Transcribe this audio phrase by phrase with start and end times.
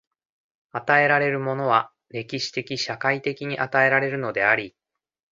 [0.71, 4.75] 与えられるものは歴史的・社会的に与えられるのであり、